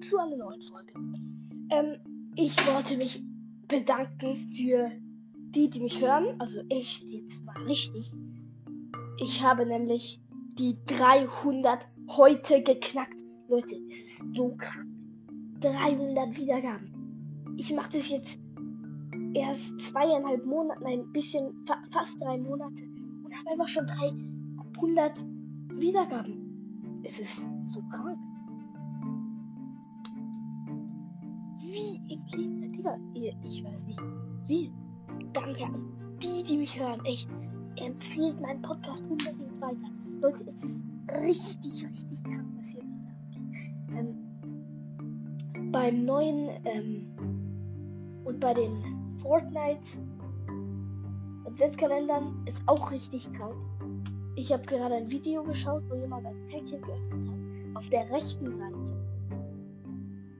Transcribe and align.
zu 0.00 0.18
einer 0.18 0.36
neuen 0.36 0.62
Folge. 0.62 0.92
Ähm, 1.70 1.96
ich 2.36 2.56
wollte 2.66 2.96
mich 2.96 3.22
bedanken 3.66 4.36
für 4.36 4.90
die, 5.50 5.68
die 5.68 5.80
mich 5.80 6.00
hören. 6.00 6.40
Also 6.40 6.60
echt 6.68 7.04
jetzt 7.10 7.44
mal 7.44 7.60
richtig. 7.64 8.12
Ich 9.18 9.42
habe 9.42 9.66
nämlich 9.66 10.20
die 10.58 10.76
300 10.86 11.88
heute 12.08 12.62
geknackt. 12.62 13.20
Leute, 13.48 13.76
es 13.88 13.98
ist 13.98 14.22
so 14.34 14.54
krank. 14.56 14.86
300 15.60 16.36
Wiedergaben. 16.36 17.54
Ich 17.56 17.72
mache 17.72 17.90
das 17.92 18.08
jetzt 18.10 18.38
erst 19.34 19.80
zweieinhalb 19.80 20.44
Monate, 20.44 20.82
nein, 20.82 21.00
ein 21.00 21.12
bisschen, 21.12 21.64
fa 21.66 21.82
fast 21.90 22.20
drei 22.20 22.38
Monate 22.38 22.84
und 23.24 23.34
habe 23.36 23.50
einfach 23.50 23.68
schon 23.68 23.86
300 23.86 25.24
Wiedergaben. 25.74 27.00
Es 27.02 27.18
ist 27.18 27.42
so 27.72 27.82
krank. 27.90 28.18
Leben, 32.32 32.72
Digga, 32.72 32.98
ich 33.14 33.64
weiß 33.64 33.86
nicht, 33.86 34.00
wie. 34.46 34.72
Danke 35.32 35.64
an 35.64 35.96
die, 36.22 36.42
die 36.42 36.56
mich 36.56 36.78
hören, 36.78 37.04
echt. 37.04 37.28
Empfehlt 37.76 38.40
meinen 38.40 38.62
Podcast 38.62 39.02
unbedingt 39.02 39.60
weiter. 39.60 39.90
Leute, 40.20 40.44
es 40.48 40.64
ist 40.64 40.80
richtig, 41.10 41.86
richtig 41.86 42.24
krank, 42.24 42.46
was 42.56 42.70
hier 42.70 42.80
gerade 42.80 44.00
ähm, 44.00 45.72
Beim 45.72 46.02
neuen 46.02 46.50
ähm, 46.64 47.06
und 48.24 48.40
bei 48.40 48.54
den 48.54 48.82
Fortnite 49.18 49.98
Adventskalendern 51.44 52.42
ist 52.46 52.62
auch 52.66 52.90
richtig 52.90 53.30
krank. 53.34 53.56
Ich 54.36 54.52
habe 54.52 54.64
gerade 54.64 54.94
ein 54.94 55.10
Video 55.10 55.42
geschaut, 55.42 55.82
wo 55.88 55.94
jemand 55.96 56.26
ein 56.26 56.46
Päckchen 56.48 56.80
geöffnet 56.80 57.28
hat. 57.28 57.76
Auf 57.76 57.88
der 57.90 58.10
rechten 58.10 58.52
Seite. 58.52 58.95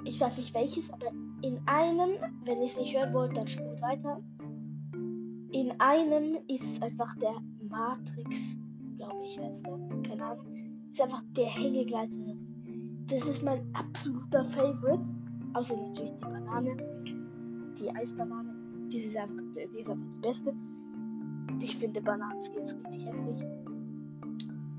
Ich 0.06 0.18
sag 0.18 0.38
nicht 0.38 0.54
welches, 0.54 0.88
aber 0.92 1.06
in 1.42 1.58
einem, 1.66 2.10
wenn 2.44 2.60
ihr 2.60 2.66
es 2.66 2.78
nicht 2.78 2.96
hören 2.96 3.12
wollt, 3.12 3.36
dann 3.36 3.48
spult 3.48 3.82
weiter. 3.82 4.22
In 5.50 5.72
einem 5.80 6.38
ist 6.46 6.80
einfach 6.80 7.12
der 7.16 7.34
Matrix, 7.68 8.56
glaube 8.96 9.24
ich, 9.24 9.36
heißt 9.38 9.66
der. 9.66 9.78
Keine 10.08 10.24
Ahnung. 10.24 10.46
Ist 10.92 11.00
einfach 11.00 11.24
der 11.36 11.46
Hängegleiter. 11.46 12.36
Das 13.08 13.26
ist 13.26 13.42
mein 13.42 13.66
absoluter 13.74 14.44
Favorite. 14.44 15.02
Außer 15.54 15.76
natürlich 15.76 16.12
die 16.12 16.24
Banane. 16.24 16.76
Die 17.76 17.90
Eisbanane. 17.90 18.54
Die 18.92 18.98
ist 18.98 19.16
einfach 19.16 19.42
die, 19.56 19.80
ist 19.80 19.88
einfach 19.88 20.06
die 20.06 20.20
beste. 20.20 20.54
Ich 21.60 21.76
finde 21.76 22.00
Bananenskins 22.00 22.76
richtig 22.76 23.06
heftig. 23.06 23.44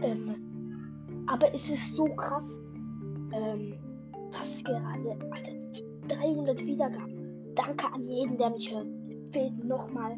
Ähm, 0.03 1.25
aber 1.27 1.53
es 1.53 1.69
ist 1.69 1.93
so 1.93 2.05
krass, 2.15 2.61
ähm, 3.33 3.73
was 4.31 4.63
gerade, 4.63 5.17
Alter, 5.31 5.51
300 6.07 6.65
Wiedergaben. 6.65 7.53
Danke 7.55 7.91
an 7.91 8.03
jeden, 8.03 8.37
der 8.37 8.49
mich 8.51 8.71
hört. 8.71 8.87
Fehlt 9.31 9.63
nochmal, 9.63 10.17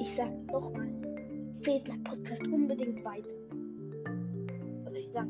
ich 0.00 0.14
sag 0.14 0.30
nochmal, 0.52 0.88
fehlt 1.62 1.88
mein 1.88 2.02
Podcast 2.04 2.42
unbedingt 2.46 3.04
weiter. 3.04 3.34
Also 4.84 4.96
ich 4.96 5.10
sag, 5.12 5.26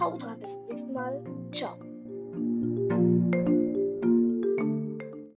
haut 0.00 0.24
rein, 0.24 0.38
bis 0.40 0.52
zum 0.52 0.66
nächsten 0.66 0.92
Mal. 0.92 1.24
Ciao. 1.52 1.87